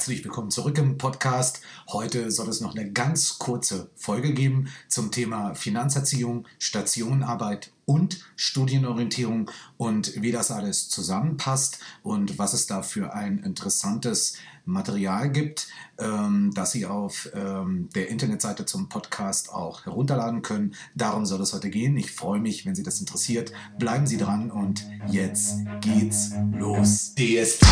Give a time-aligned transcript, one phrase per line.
[0.00, 1.60] Herzlich willkommen zurück im Podcast.
[1.90, 9.50] Heute soll es noch eine ganz kurze Folge geben zum Thema Finanzerziehung, Stationenarbeit und Studienorientierung
[9.76, 15.66] und wie das alles zusammenpasst und was es da für ein interessantes Material gibt,
[15.98, 20.76] ähm, das Sie auf ähm, der Internetseite zum Podcast auch herunterladen können.
[20.94, 21.96] Darum soll es heute gehen.
[21.96, 23.52] Ich freue mich, wenn Sie das interessiert.
[23.76, 27.12] Bleiben Sie dran und jetzt geht's los.
[27.16, 27.66] DST.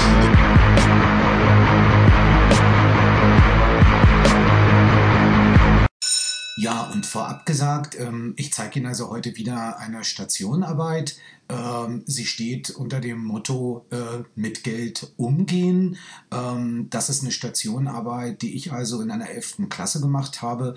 [6.61, 11.15] Ja, und vorab gesagt, ähm, ich zeige Ihnen also heute wieder eine Stationenarbeit.
[11.49, 15.97] Ähm, sie steht unter dem Motto äh, mit Geld umgehen.
[16.31, 19.69] Ähm, das ist eine Stationenarbeit, die ich also in einer 11.
[19.69, 20.75] Klasse gemacht habe.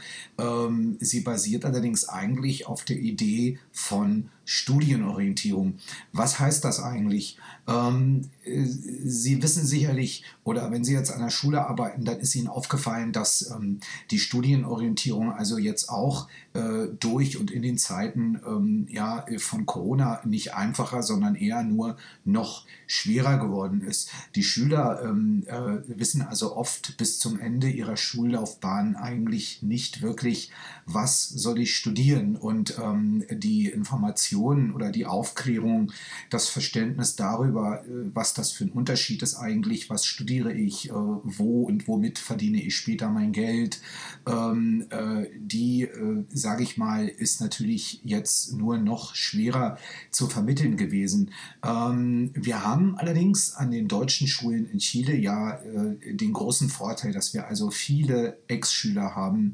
[1.00, 5.76] sie basiert allerdings eigentlich auf der Idee von Studienorientierung.
[6.14, 7.38] Was heißt das eigentlich?
[7.68, 12.36] Ähm, äh, Sie wissen sicherlich, oder wenn Sie jetzt an der Schule arbeiten, dann ist
[12.36, 18.42] Ihnen aufgefallen, dass ähm, die Studienorientierung also jetzt auch äh, durch und in den Zeiten
[18.46, 24.12] ähm, ja, von Corona nicht einfacher, sondern eher nur noch schwerer geworden ist.
[24.36, 30.52] Die Schüler ähm, äh, wissen also oft bis zum Ende ihrer Schullaufbahn eigentlich nicht wirklich,
[30.86, 35.92] was soll ich studieren und ähm, die Informationen oder die Aufklärung,
[36.30, 40.94] das Verständnis darüber, äh, was das für ein Unterschied ist eigentlich, was studiere ich, äh,
[40.94, 43.82] wo und womit verdiene ich später mein Geld,
[44.28, 49.78] ähm, äh, die äh, sage ich mal, ist natürlich jetzt nur noch schwerer
[50.12, 51.32] zu vermitteln gewesen.
[51.64, 57.14] Ähm, wir haben allerdings an den deutschen Schulen in Chile ja äh, den großen Vorteil,
[57.14, 59.54] dass wir also viele Ex-Schüler haben,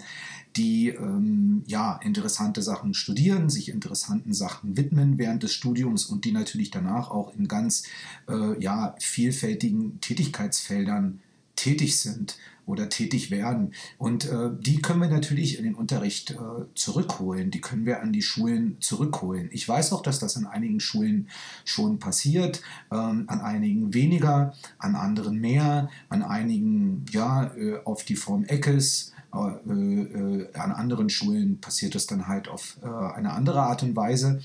[0.56, 6.31] die ähm, ja interessante Sachen studieren, sich interessanten Sachen widmen während des Studiums und die
[6.31, 7.84] natürlich danach auch in ganz
[8.28, 11.20] äh, ja, vielfältigen Tätigkeitsfeldern
[11.56, 12.38] tätig sind
[12.68, 13.73] oder tätig werden.
[13.98, 16.36] Und äh, die können wir natürlich in den Unterricht äh,
[16.76, 19.50] zurückholen, die können wir an die Schulen zurückholen.
[19.52, 21.30] Ich weiß auch, dass das an einigen Schulen
[21.66, 22.61] schon passiert,
[22.92, 29.14] ähm, an einigen weniger, an anderen mehr, an einigen ja äh, auf die Form Eckes.
[29.33, 33.95] Äh, äh, an anderen Schulen passiert es dann halt auf äh, eine andere Art und
[33.95, 34.42] Weise.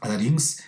[0.00, 0.58] Allerdings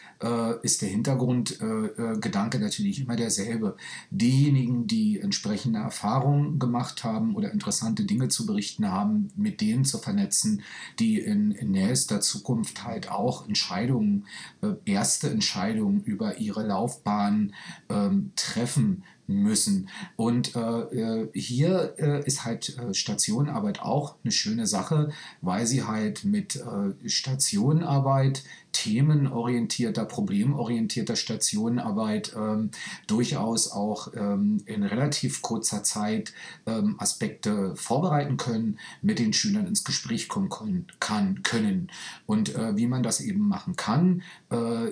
[0.62, 3.77] ist der Hintergrundgedanke natürlich immer derselbe.
[4.11, 5.21] Diejenigen, die
[5.58, 10.62] entsprechende Erfahrungen gemacht haben oder interessante Dinge zu berichten haben, mit denen zu vernetzen,
[11.00, 14.26] die in, in nächster Zukunft halt auch Entscheidungen,
[14.62, 17.54] äh, erste Entscheidungen über ihre Laufbahn
[17.88, 19.89] ähm, treffen müssen.
[20.16, 25.11] Und äh, äh, hier äh, ist halt äh, Stationenarbeit auch eine schöne Sache,
[25.43, 32.71] weil sie halt mit äh, Stationenarbeit, themenorientierter, problemorientierter Stationenarbeit ähm,
[33.06, 36.33] durchaus auch ähm, in relativ kurzer Zeit
[36.67, 40.87] ähm, Aspekte vorbereiten können, mit den Schülern ins Gespräch kommen können.
[41.00, 41.91] Kann, können.
[42.27, 44.22] Und äh, wie man das eben machen kann,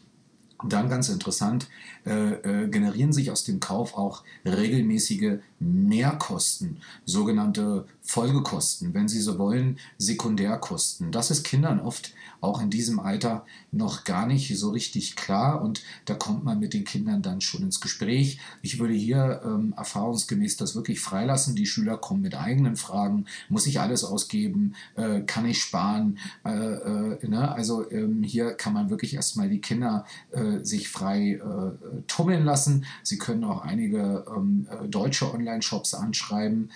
[0.69, 1.69] dann ganz interessant,
[2.07, 2.33] äh,
[2.65, 9.79] äh, generieren sich aus dem Kauf auch regelmäßige Mehrkosten, sogenannte Folgekosten, wenn Sie so wollen,
[9.99, 11.11] Sekundärkosten.
[11.11, 12.13] Das ist Kindern oft
[12.45, 16.75] auch in diesem Alter noch gar nicht so richtig klar und da kommt man mit
[16.75, 18.39] den Kindern dann schon ins Gespräch.
[18.61, 21.57] Ich würde hier ähm, erfahrungsgemäß das wirklich freilassen.
[21.57, 23.25] Die Schüler kommen mit eigenen Fragen.
[23.49, 24.75] Muss ich alles ausgeben?
[24.97, 26.19] Äh, kann ich sparen?
[26.45, 27.51] Äh, äh, ne?
[27.51, 32.85] Also ähm, hier kann man wirklich erstmal die Kinder äh, sich frei äh, tummeln lassen.
[33.03, 36.71] Sie können auch einige ähm, äh, deutsche Online-Shops anschreiben,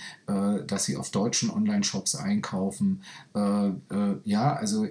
[0.66, 3.02] dass sie auf deutschen Online-Shops einkaufen.
[4.25, 4.86] ja, also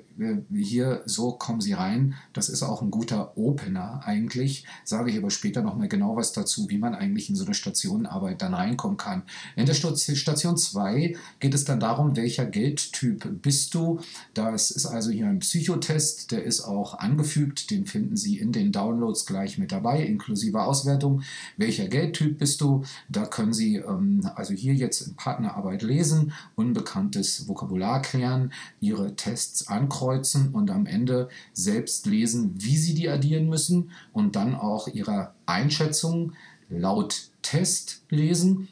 [0.54, 2.16] hier so kommen sie rein.
[2.34, 4.66] Das ist auch ein guter Opener eigentlich.
[4.84, 8.42] Sage ich aber später nochmal genau was dazu, wie man eigentlich in so eine Stationenarbeit
[8.42, 9.24] dann reinkommen kann.
[9.56, 14.00] In der Station 2 geht es dann darum, welcher Geldtyp bist du.
[14.34, 17.72] Das ist also hier ein Psychotest, der ist auch angefügt.
[17.72, 21.22] Den finden Sie in den Downloads gleich mit dabei, inklusive Auswertung.
[21.58, 22.84] Welcher Geldtyp bist du?
[23.10, 29.68] Da können Sie ähm, also hier jetzt in Partnerarbeit lesen, unbekanntes Vokabular klären, Ihre Tests
[29.68, 35.34] ankreuzen und am Ende selbst lesen, wie Sie die addieren müssen und dann auch Ihre
[35.46, 36.34] Einschätzung
[36.70, 38.70] laut Test lesen.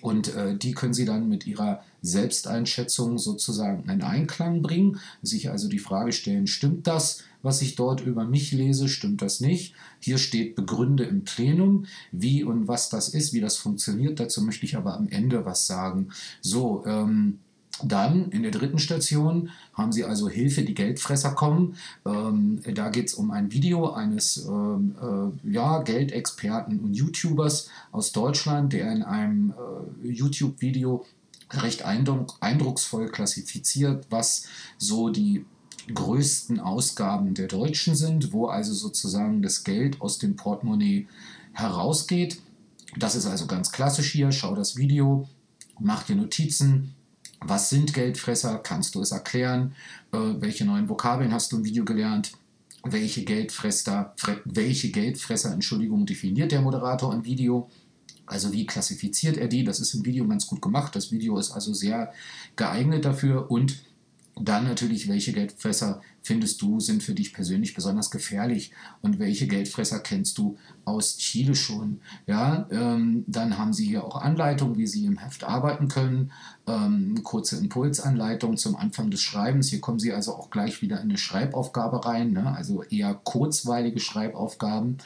[0.00, 5.68] Und äh, die können Sie dann mit Ihrer Selbsteinschätzung sozusagen in Einklang bringen, sich also
[5.68, 9.74] die Frage stellen, stimmt das, was ich dort über mich lese, stimmt das nicht?
[10.00, 14.20] Hier steht Begründe im Plenum, wie und was das ist, wie das funktioniert.
[14.20, 16.08] Dazu möchte ich aber am Ende was sagen.
[16.40, 17.38] So, ähm,
[17.82, 21.76] dann in der dritten Station haben sie also Hilfe, die Geldfresser kommen.
[22.04, 28.12] Ähm, da geht es um ein Video eines ähm, äh, ja, Geldexperten und YouTubers aus
[28.12, 29.52] Deutschland, der in einem
[30.02, 31.04] äh, YouTube-Video
[31.50, 34.46] recht eindruck, eindrucksvoll klassifiziert, was
[34.76, 35.44] so die
[35.94, 41.06] größten Ausgaben der Deutschen sind, wo also sozusagen das Geld aus dem Portemonnaie
[41.52, 42.40] herausgeht.
[42.96, 44.32] Das ist also ganz klassisch hier.
[44.32, 45.28] Schau das Video,
[45.78, 46.94] mach dir Notizen,
[47.40, 48.58] was sind Geldfresser?
[48.58, 49.74] Kannst du es erklären?
[50.12, 52.32] Äh, welche neuen Vokabeln hast du im Video gelernt?
[52.84, 54.14] Welche Geldfresser,
[54.44, 57.68] welche Geldfresser, Entschuldigung, definiert der Moderator im Video?
[58.26, 59.64] Also wie klassifiziert er die?
[59.64, 60.94] Das ist im Video ganz gut gemacht.
[60.94, 62.12] Das Video ist also sehr
[62.56, 63.78] geeignet dafür und
[64.42, 70.00] dann natürlich, welche Geldfresser findest du sind für dich persönlich besonders gefährlich und welche Geldfresser
[70.00, 72.00] kennst du aus Chile schon?
[72.26, 76.32] Ja, ähm, dann haben sie hier auch Anleitungen, wie sie im Heft arbeiten können,
[76.66, 79.68] ähm, kurze Impulsanleitung zum Anfang des Schreibens.
[79.68, 82.54] Hier kommen sie also auch gleich wieder in eine Schreibaufgabe rein, ne?
[82.54, 84.98] also eher kurzweilige Schreibaufgaben.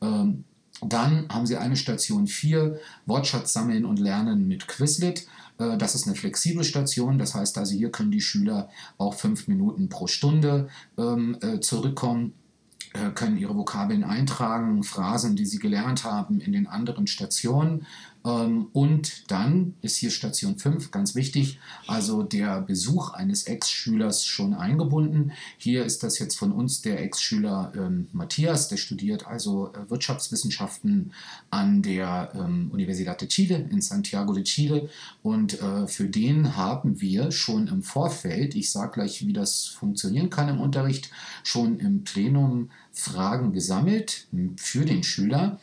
[0.00, 0.44] Ähm,
[0.82, 5.26] dann haben Sie eine Station 4, Wortschatz sammeln und lernen mit Quizlet.
[5.60, 9.46] Äh, das ist eine flexible Station, das heißt also hier können die Schüler auch fünf
[9.46, 10.68] Minuten pro Stunde
[10.98, 12.34] ähm, äh, zurückkommen
[12.92, 17.86] äh, können ihre Vokabeln eintragen, Phrasen, die sie gelernt haben, in den anderen Stationen.
[18.24, 24.54] Ähm, und dann ist hier Station 5 ganz wichtig, also der Besuch eines Ex-Schülers schon
[24.54, 25.32] eingebunden.
[25.56, 31.12] Hier ist das jetzt von uns der Ex-Schüler ähm, Matthias, der studiert also äh, Wirtschaftswissenschaften
[31.50, 34.88] an der ähm, Universidad de Chile in Santiago de Chile.
[35.22, 40.30] Und äh, für den haben wir schon im Vorfeld, ich sage gleich, wie das funktionieren
[40.30, 41.10] kann im Unterricht,
[41.42, 45.58] schon im Plenum Fragen gesammelt für den Schüler.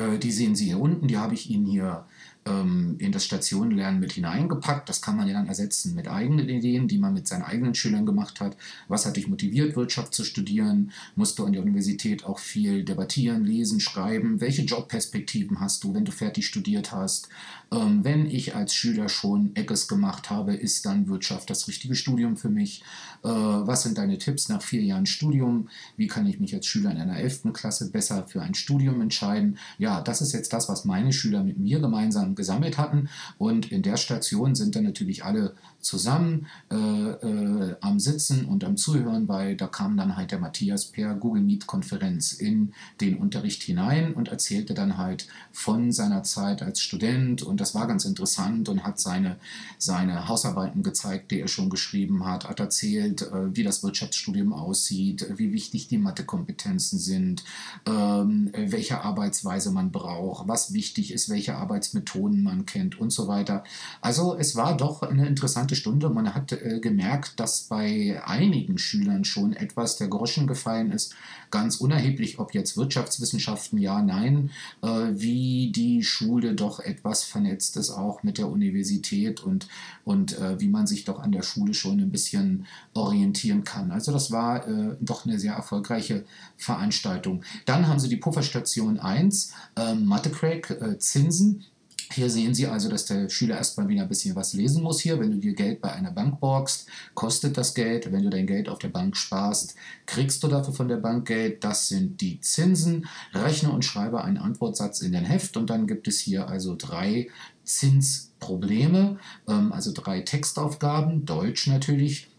[0.00, 2.06] Äh, die sehen Sie hier unten, die habe ich Ihnen hier
[2.50, 4.88] ähm, in das Stationenlernen mit hineingepackt.
[4.88, 8.06] Das kann man ja dann ersetzen mit eigenen Ideen, die man mit seinen eigenen Schülern
[8.06, 8.56] gemacht hat.
[8.88, 10.92] Was hat dich motiviert, Wirtschaft zu studieren?
[11.14, 14.40] Musst du an der Universität auch viel debattieren, lesen, schreiben?
[14.40, 17.28] Welche Jobperspektiven hast du, wenn du fertig studiert hast?
[17.72, 22.36] Ähm, wenn ich als Schüler schon Eckes gemacht habe, ist dann Wirtschaft das richtige Studium
[22.36, 22.82] für mich?
[23.22, 25.68] Äh, was sind deine Tipps nach vier Jahren Studium?
[25.96, 27.52] Wie kann ich mich als Schüler in einer 11.
[27.52, 29.58] Klasse besser für ein Studium entscheiden?
[29.78, 33.10] Ja, das ist jetzt das, was meine Schüler mit mir gemeinsam gesammelt hatten.
[33.36, 38.76] Und in der Station sind dann natürlich alle zusammen äh, äh, am Sitzen und am
[38.76, 43.62] Zuhören, weil da kam dann halt der Matthias per Google Meet Konferenz in den Unterricht
[43.62, 48.68] hinein und erzählte dann halt von seiner Zeit als Student und das war ganz interessant
[48.68, 49.36] und hat seine,
[49.78, 55.26] seine Hausarbeiten gezeigt, die er schon geschrieben hat, hat erzählt, äh, wie das Wirtschaftsstudium aussieht,
[55.36, 57.42] wie wichtig die Mathekompetenzen sind,
[57.86, 63.28] ähm, welche Arbeitsweise man braucht, was wichtig ist, welche Arbeitsmethoden Methoden man kennt und so
[63.28, 63.64] weiter.
[64.00, 66.10] Also es war doch eine interessante Stunde.
[66.10, 71.14] Man hat äh, gemerkt, dass bei einigen Schülern schon etwas der Groschen gefallen ist,
[71.50, 74.50] ganz unerheblich, ob jetzt Wirtschaftswissenschaften, ja, nein,
[74.82, 79.68] äh, wie die Schule doch etwas vernetzt ist, auch mit der Universität und,
[80.04, 83.90] und äh, wie man sich doch an der Schule schon ein bisschen orientieren kann.
[83.90, 86.24] Also das war äh, doch eine sehr erfolgreiche
[86.56, 87.42] Veranstaltung.
[87.64, 91.64] Dann haben sie die Pufferstation 1, äh, Mathecrack, äh, Zinsen.
[92.12, 95.20] Hier sehen Sie also, dass der Schüler erstmal wieder ein bisschen was lesen muss hier.
[95.20, 98.10] Wenn du dir Geld bei einer Bank borgst, kostet das Geld.
[98.10, 99.76] Wenn du dein Geld auf der Bank sparst,
[100.06, 101.62] kriegst du dafür von der Bank Geld.
[101.62, 103.06] Das sind die Zinsen.
[103.32, 107.28] Rechne und schreibe einen Antwortsatz in den Heft und dann gibt es hier also drei
[107.64, 112.29] Zinsprobleme, ähm, also drei Textaufgaben, Deutsch natürlich,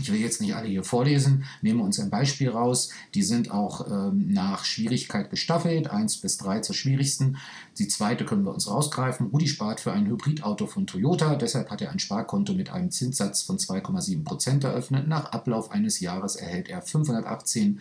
[0.00, 2.90] ich will jetzt nicht alle hier vorlesen, nehmen wir uns ein Beispiel raus.
[3.14, 7.36] Die sind auch ähm, nach Schwierigkeit gestaffelt, 1 bis 3 zur schwierigsten.
[7.78, 9.28] Die zweite können wir uns rausgreifen.
[9.28, 13.42] Rudi spart für ein Hybridauto von Toyota, deshalb hat er ein Sparkonto mit einem Zinssatz
[13.42, 15.08] von 2,7% eröffnet.
[15.08, 17.80] Nach Ablauf eines Jahres erhält er 518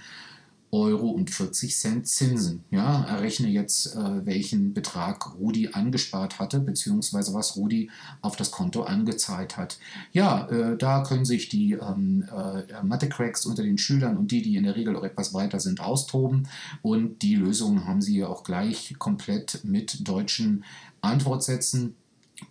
[0.72, 2.64] Euro und 40 Cent Zinsen.
[2.70, 7.90] Ja, errechne jetzt, äh, welchen Betrag Rudi angespart hatte, beziehungsweise was Rudi
[8.22, 9.80] auf das Konto angezahlt hat.
[10.12, 14.58] Ja, äh, da können sich die ähm, äh, Mathe-Cracks unter den Schülern und die, die
[14.58, 16.48] in der Regel auch etwas weiter sind, austoben.
[16.82, 20.64] Und die Lösungen haben sie auch gleich komplett mit deutschen
[21.02, 21.96] Antwortsätzen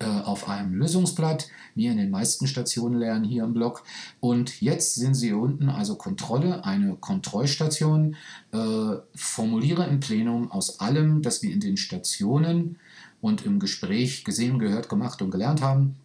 [0.01, 3.85] auf einem Lösungsblatt, wie in den meisten Stationen lernen hier im Blog.
[4.21, 8.17] Und jetzt sind Sie unten, also Kontrolle, eine Kontrollstation.
[8.53, 12.79] Äh, formuliere im Plenum aus allem, das wir in den Stationen
[13.21, 15.97] und im Gespräch gesehen, gehört, gemacht und gelernt haben,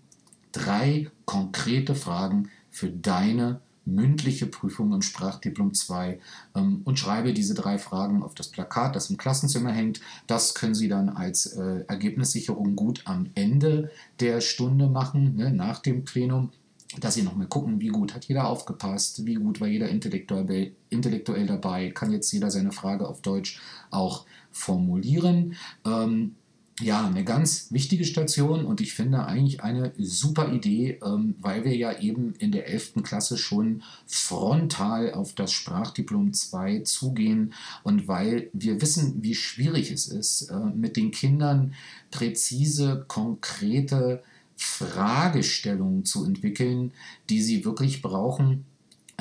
[0.52, 6.20] drei konkrete Fragen für deine mündliche Prüfung im Sprachdiplom 2
[6.56, 10.02] ähm, und schreibe diese drei Fragen auf das Plakat, das im Klassenzimmer hängt.
[10.28, 15.80] Das können Sie dann als äh, Ergebnissicherung gut am Ende der Stunde machen, ne, nach
[15.80, 16.52] dem Plenum
[17.00, 21.48] dass Sie nochmal gucken, wie gut hat jeder aufgepasst, wie gut war jeder intellektuell, intellektuell
[21.48, 23.60] dabei, kann jetzt jeder seine Frage auf Deutsch
[23.90, 25.56] auch formulieren.
[25.86, 26.36] Ähm,
[26.82, 31.76] ja, eine ganz wichtige Station und ich finde eigentlich eine super Idee, ähm, weil wir
[31.76, 33.04] ja eben in der 11.
[33.04, 37.54] Klasse schon frontal auf das Sprachdiplom 2 zugehen
[37.84, 41.76] und weil wir wissen, wie schwierig es ist, äh, mit den Kindern
[42.10, 44.24] präzise, konkrete
[44.56, 46.92] Fragestellungen zu entwickeln,
[47.30, 48.66] die sie wirklich brauchen,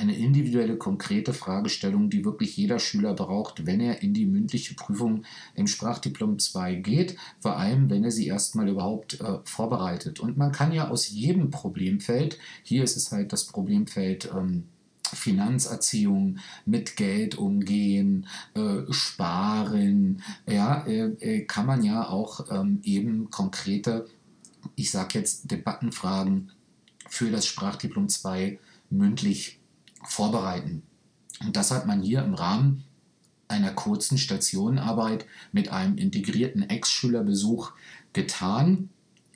[0.03, 5.25] eine individuelle, konkrete Fragestellung, die wirklich jeder Schüler braucht, wenn er in die mündliche Prüfung
[5.55, 10.21] im Sprachdiplom 2 geht, vor allem wenn er sie erstmal überhaupt äh, vorbereitet.
[10.21, 14.65] Und man kann ja aus jedem Problemfeld, hier ist es halt das Problemfeld, ähm,
[15.15, 23.31] Finanzerziehung, mit Geld umgehen, äh, sparen, ja, äh, äh kann man ja auch ähm, eben
[23.31, 24.07] konkrete,
[24.75, 26.53] ich sage jetzt Debattenfragen
[27.09, 28.59] für das Sprachdiplom 2
[28.91, 29.59] mündlich
[30.05, 30.83] vorbereiten.
[31.41, 32.85] Und das hat man hier im Rahmen
[33.49, 37.73] einer kurzen Stationenarbeit mit einem integrierten Ex-Schülerbesuch
[38.13, 38.89] getan,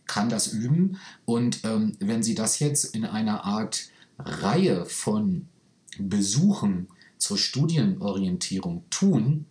[0.06, 0.99] kann das üben.
[1.25, 5.49] Und ähm, wenn Sie das jetzt in einer Art Reihe von
[5.99, 9.46] Besuchen zur Studienorientierung tun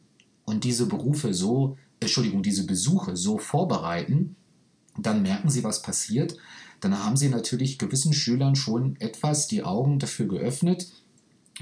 [0.45, 4.35] und diese Berufe so, Entschuldigung, diese Besuche so vorbereiten,
[4.97, 6.37] dann merken Sie, was passiert.
[6.79, 10.87] Dann haben Sie natürlich gewissen Schülern schon etwas die Augen dafür geöffnet,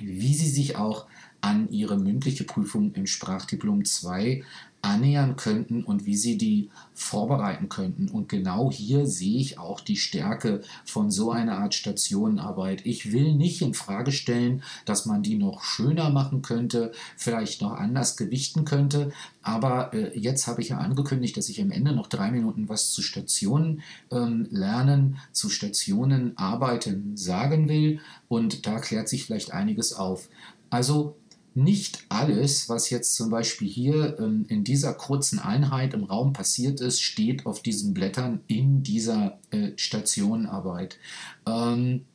[0.02, 1.06] wie sie sich auch
[1.44, 4.44] an ihre mündliche Prüfung im Sprachdiplom 2
[4.82, 8.10] annähern könnten und wie sie die vorbereiten könnten.
[8.10, 12.86] Und genau hier sehe ich auch die Stärke von so einer Art Stationenarbeit.
[12.86, 17.74] Ich will nicht in Frage stellen, dass man die noch schöner machen könnte, vielleicht noch
[17.74, 19.12] anders gewichten könnte.
[19.42, 22.92] Aber äh, jetzt habe ich ja angekündigt, dass ich am Ende noch drei Minuten was
[22.92, 23.82] zu Stationen
[24.12, 28.02] ähm, lernen, zu Stationen arbeiten sagen will.
[28.28, 30.28] Und da klärt sich vielleicht einiges auf.
[30.74, 31.16] Also
[31.56, 36.82] nicht alles, was jetzt zum Beispiel hier ähm, in dieser kurzen Einheit im Raum passiert
[36.82, 40.98] ist, steht auf diesen Blättern in dieser äh, Stationenarbeit.
[41.46, 42.06] Ähm,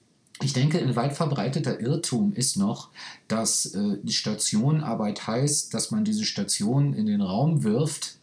[0.43, 2.91] ich denke, ein weit verbreiteter Irrtum ist noch,
[3.27, 8.19] dass äh, die Stationenarbeit heißt, dass man diese Station in den Raum wirft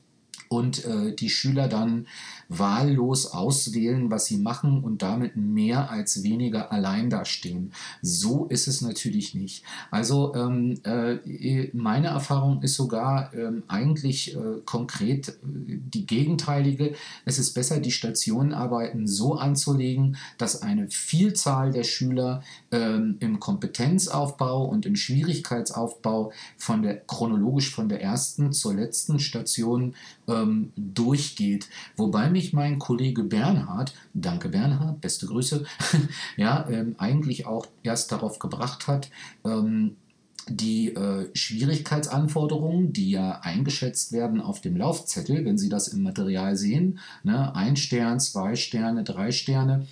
[0.47, 2.07] und äh, die Schüler dann
[2.49, 7.71] wahllos auswählen, was sie machen und damit mehr als weniger allein dastehen.
[8.01, 9.63] So ist es natürlich nicht.
[9.91, 16.95] Also ähm, äh, meine Erfahrung ist sogar ähm, eigentlich äh, konkret äh, die gegenteilige.
[17.25, 24.65] Es ist besser, die Stationenarbeiten so anzulegen, dass eine Vielzahl der Schüler ähm, im Kompetenzaufbau
[24.65, 29.95] und im Schwierigkeitsaufbau von der chronologisch von der ersten zur letzten Station
[30.27, 31.67] äh, ähm, durchgeht.
[31.95, 35.63] Wobei mich mein Kollege Bernhard, danke Bernhard, beste Grüße,
[36.37, 39.09] ja, ähm, eigentlich auch erst darauf gebracht hat,
[39.45, 39.95] ähm,
[40.49, 46.57] die äh, Schwierigkeitsanforderungen, die ja eingeschätzt werden auf dem Laufzettel, wenn Sie das im Material
[46.57, 49.87] sehen, ne, ein Stern, zwei Sterne, drei Sterne,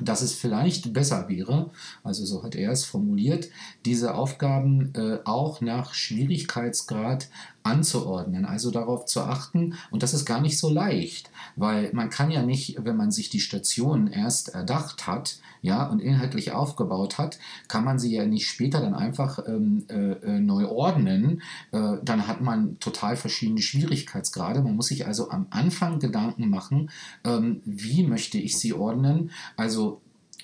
[0.00, 1.70] dass es vielleicht besser wäre,
[2.02, 3.48] also so hat er es formuliert,
[3.84, 7.28] diese Aufgaben äh, auch nach Schwierigkeitsgrad
[7.64, 9.74] anzuordnen, also darauf zu achten.
[9.90, 13.30] Und das ist gar nicht so leicht, weil man kann ja nicht, wenn man sich
[13.30, 18.46] die Station erst erdacht hat, ja, und inhaltlich aufgebaut hat, kann man sie ja nicht
[18.46, 21.40] später dann einfach ähm, äh, äh neu ordnen.
[21.72, 24.60] Äh, dann hat man total verschiedene Schwierigkeitsgrade.
[24.60, 26.90] Man muss sich also am Anfang Gedanken machen,
[27.24, 29.30] ähm, wie möchte ich sie ordnen.
[29.56, 29.83] Also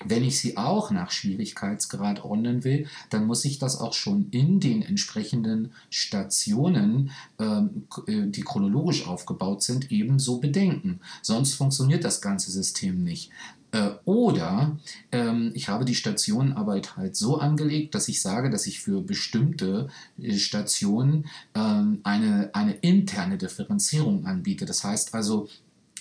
[0.05, 4.59] wenn ich sie auch nach Schwierigkeitsgrad ordnen will, dann muss ich das auch schon in
[4.59, 10.99] den entsprechenden Stationen, ähm, äh, die chronologisch aufgebaut sind, ebenso bedenken.
[11.21, 13.31] Sonst funktioniert das ganze System nicht.
[13.71, 14.77] Äh, oder
[15.11, 19.87] ähm, ich habe die Stationenarbeit halt so angelegt, dass ich sage, dass ich für bestimmte
[20.21, 24.65] äh, Stationen ähm, eine, eine interne Differenzierung anbiete.
[24.65, 25.47] Das heißt also,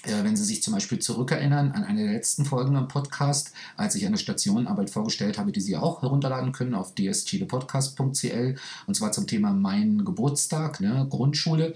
[0.04, 4.06] wenn Sie sich zum Beispiel zurückerinnern an eine der letzten Folgen im Podcast, als ich
[4.06, 9.52] eine Stationenarbeit vorgestellt habe, die Sie auch herunterladen können auf dschilepodcast.cl und zwar zum Thema
[9.52, 11.74] Mein Geburtstag, ne, Grundschule.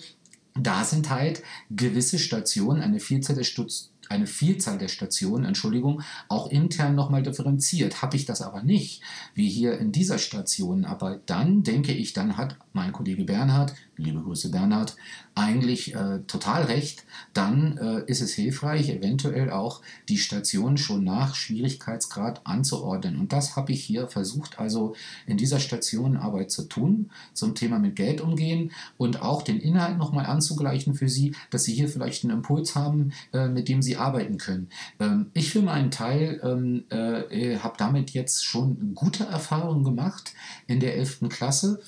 [0.56, 6.50] Da sind halt gewisse Stationen, eine Vielzahl der Stutz eine Vielzahl der Stationen, Entschuldigung, auch
[6.50, 8.02] intern nochmal differenziert.
[8.02, 9.02] Habe ich das aber nicht,
[9.34, 14.20] wie hier in dieser Station, aber dann denke ich, dann hat mein Kollege Bernhard, liebe
[14.20, 14.96] Grüße Bernhard,
[15.34, 21.34] eigentlich äh, total recht, dann äh, ist es hilfreich, eventuell auch die Station schon nach
[21.34, 23.18] Schwierigkeitsgrad anzuordnen.
[23.18, 24.94] Und das habe ich hier versucht, also
[25.26, 30.26] in dieser Stationenarbeit zu tun, zum Thema mit Geld umgehen und auch den Inhalt nochmal
[30.26, 34.38] anzugleichen für Sie, dass Sie hier vielleicht einen Impuls haben, äh, mit dem Sie arbeiten
[34.38, 34.68] können.
[35.00, 40.34] Ähm, ich für meinen Teil ähm, äh, habe damit jetzt schon gute Erfahrungen gemacht
[40.66, 41.28] in der 11.
[41.28, 41.80] Klasse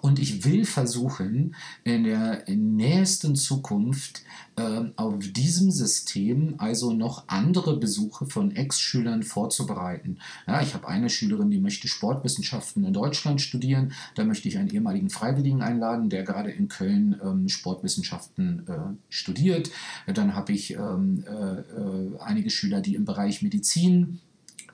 [0.00, 1.54] und ich will versuchen,
[1.84, 4.22] in der nächsten Zukunft
[4.56, 10.18] äh, auf diesem System also noch andere Besuche von Ex-Schülern vorzubereiten.
[10.46, 13.92] Ja, ich habe eine Schülerin, die möchte Sportwissenschaften in Deutschland studieren.
[14.14, 19.70] Da möchte ich einen ehemaligen Freiwilligen einladen, der gerade in Köln ähm, Sportwissenschaften äh, studiert.
[20.06, 24.20] Dann habe ich ähm, äh, äh einige Schüler, die im Bereich Medizin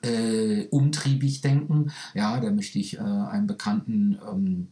[0.02, 1.90] äh, umtriebig denken.
[2.14, 4.68] Ja, da möchte ich äh, einen bekannten ähm,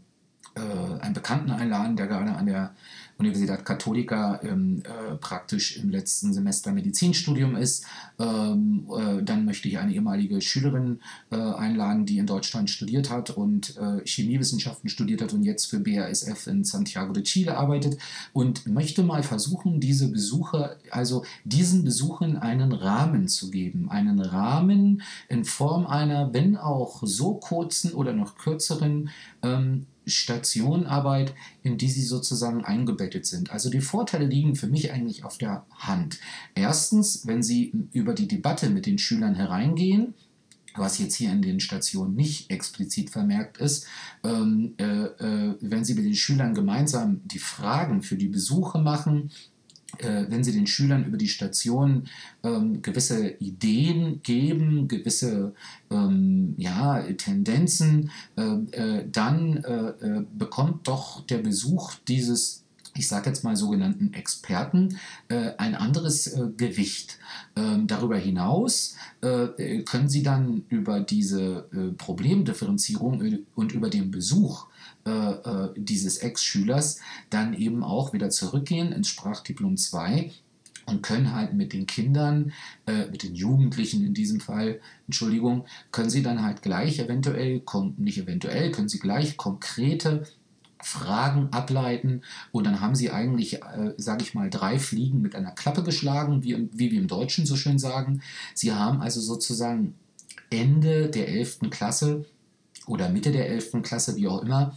[0.54, 2.74] äh, einen Bekannten einladen, der gerade an der
[3.18, 7.84] Universität Católica ähm, äh, praktisch im letzten Semester Medizinstudium ist.
[8.18, 13.30] Ähm, äh, dann möchte ich eine ehemalige Schülerin äh, einladen, die in Deutschland studiert hat
[13.30, 17.98] und äh, Chemiewissenschaften studiert hat und jetzt für BASF in Santiago de Chile arbeitet
[18.32, 23.90] und möchte mal versuchen, diese Besucher, also diesen Besuchen einen Rahmen zu geben.
[23.90, 29.10] Einen Rahmen in Form einer, wenn auch so kurzen oder noch kürzeren
[29.42, 33.50] ähm, Stationarbeit, in die sie sozusagen eingebettet sind.
[33.50, 36.18] Also die Vorteile liegen für mich eigentlich auf der Hand.
[36.54, 40.14] Erstens, wenn Sie über die Debatte mit den Schülern hereingehen,
[40.76, 43.86] was jetzt hier in den Stationen nicht explizit vermerkt ist,
[44.24, 49.30] ähm, äh, äh, wenn Sie mit den Schülern gemeinsam die Fragen für die Besuche machen,
[49.98, 52.04] äh, wenn Sie den Schülern über die Station
[52.42, 55.54] ähm, gewisse Ideen geben, gewisse
[55.90, 62.64] ähm, ja, Tendenzen, äh, äh, dann äh, äh, bekommt doch der Besuch dieses
[62.96, 67.18] ich sage jetzt mal sogenannten Experten, äh, ein anderes äh, Gewicht.
[67.56, 71.66] Ähm, darüber hinaus äh, können Sie dann über diese
[71.98, 74.68] Problemdifferenzierung und über den Besuch
[75.06, 80.30] äh, äh, dieses Ex-Schülers dann eben auch wieder zurückgehen ins Sprachdiplom 2
[80.86, 82.52] und können halt mit den Kindern,
[82.86, 87.62] äh, mit den Jugendlichen in diesem Fall, Entschuldigung, können sie dann halt gleich eventuell,
[87.96, 90.26] nicht eventuell, können sie gleich konkrete
[90.82, 95.52] Fragen ableiten und dann haben sie eigentlich, äh, sage ich mal, drei Fliegen mit einer
[95.52, 98.20] Klappe geschlagen, wie, wie wir im Deutschen so schön sagen.
[98.54, 99.94] Sie haben also sozusagen
[100.50, 101.70] Ende der 11.
[101.70, 102.26] Klasse
[102.86, 103.82] oder Mitte der 11.
[103.82, 104.76] Klasse, wie auch immer,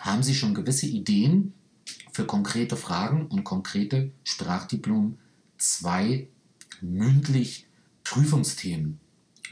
[0.00, 1.54] haben Sie schon gewisse Ideen
[2.12, 5.18] für konkrete Fragen und konkrete Sprachdiplom
[5.58, 6.28] 2
[6.80, 7.66] mündlich
[8.04, 8.98] Prüfungsthemen?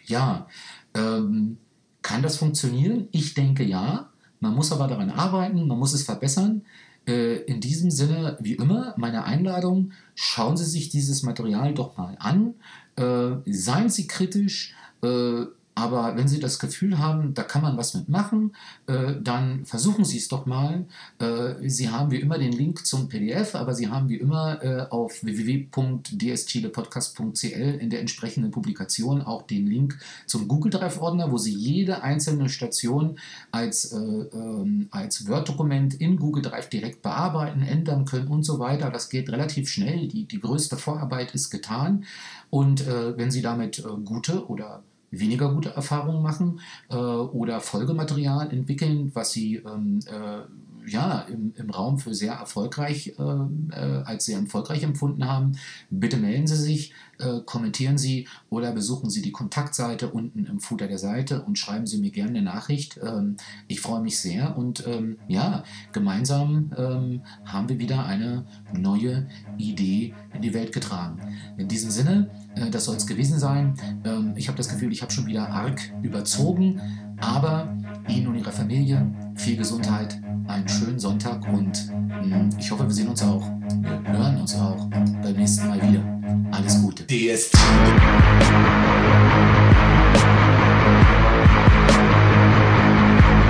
[0.07, 0.49] Ja,
[0.95, 1.59] ähm,
[2.03, 3.09] kann das funktionieren?
[3.13, 4.11] Ich denke ja.
[4.41, 6.63] Man muss aber daran arbeiten, man muss es verbessern.
[7.07, 12.17] Äh, in diesem Sinne, wie immer, meine Einladung, schauen Sie sich dieses Material doch mal
[12.21, 12.55] an.
[12.97, 15.45] Äh, seien Sie kritisch, äh,
[15.79, 18.57] Aber wenn Sie das Gefühl haben, da kann man was mitmachen,
[18.89, 20.87] äh, dann versuchen Sie es doch mal.
[21.21, 24.89] Äh, Sie haben wie immer den Link zum PDF, aber Sie haben wie immer äh,
[24.91, 32.03] auf www.dschilepodcast.cl in der entsprechenden Publikation auch den Link zum Google Drive-Ordner, wo Sie jede
[32.03, 33.21] einzelne Station
[33.53, 38.91] als, äh, ähm, als Word-Dokument in Google Drive direkt bearbeiten, ändern können und so weiter.
[38.91, 40.09] Das geht relativ schnell.
[40.09, 42.05] Die, die größte Vorarbeit ist getan.
[42.51, 48.51] Und äh, wenn Sie damit äh, gute oder weniger gute Erfahrungen machen äh, oder Folgematerial
[48.53, 50.43] entwickeln, was sie ähm, äh,
[50.89, 55.53] ja, im, im Raum für sehr erfolgreich, äh, äh, als sehr erfolgreich empfunden haben,
[55.91, 60.89] bitte melden Sie sich, äh, kommentieren Sie oder besuchen Sie die Kontaktseite unten im Footer
[60.89, 62.99] der Seite und schreiben Sie mir gerne eine Nachricht.
[63.03, 69.29] Ähm, ich freue mich sehr und ähm, ja, gemeinsam ähm, haben wir wieder eine neue
[69.57, 71.21] Idee in die Welt getragen.
[71.57, 73.75] In diesem Sinne, äh, das soll es gewesen sein.
[74.05, 76.81] Ähm, ich habe das Gefühl, ich habe schon wieder arg überzogen,
[77.21, 77.77] aber
[78.09, 81.91] Ihnen und Ihrer Familie viel Gesundheit, einen schönen Sonntag und
[82.21, 86.03] hm, ich hoffe, wir sehen uns auch, wir hören uns auch beim nächsten Mal wieder.
[86.51, 87.05] Alles Gute.
[87.07, 87.57] DST.